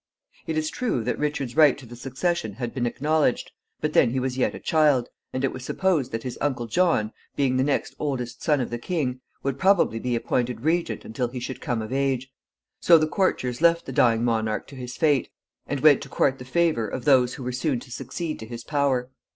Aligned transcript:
It 0.47 0.57
is 0.57 0.71
true 0.71 1.03
that 1.03 1.19
Richard's 1.19 1.55
right 1.55 1.77
to 1.77 1.85
the 1.85 1.95
succession 1.95 2.53
had 2.53 2.73
been 2.73 2.87
acknowledged, 2.87 3.51
but 3.81 3.93
then 3.93 4.09
he 4.09 4.19
was 4.19 4.35
yet 4.35 4.55
a 4.55 4.59
child, 4.59 5.09
and 5.31 5.43
it 5.43 5.53
was 5.53 5.63
supposed 5.63 6.11
that 6.11 6.23
his 6.23 6.39
uncle 6.41 6.65
John, 6.65 7.13
being 7.35 7.55
the 7.57 7.63
next 7.63 7.93
oldest 7.99 8.41
son 8.41 8.61
of 8.61 8.71
the 8.71 8.79
king, 8.79 9.21
would 9.43 9.59
probably 9.59 9.99
be 9.99 10.15
appointed 10.15 10.61
regent 10.61 11.05
until 11.05 11.27
he 11.27 11.39
should 11.39 11.61
come 11.61 11.83
of 11.83 11.93
age. 11.93 12.31
So 12.79 12.97
the 12.97 13.05
courtiers 13.05 13.61
left 13.61 13.85
the 13.85 13.91
dying 13.93 14.23
monarch 14.25 14.65
to 14.69 14.75
his 14.75 14.97
fate, 14.97 15.29
and 15.67 15.81
went 15.81 16.01
to 16.01 16.09
court 16.09 16.39
the 16.39 16.45
favor 16.45 16.87
of 16.87 17.05
those 17.05 17.35
who 17.35 17.43
were 17.43 17.51
soon 17.51 17.79
to 17.81 17.91
succeed 17.91 18.39
to 18.39 18.47
his 18.47 18.63
power. 18.63 19.11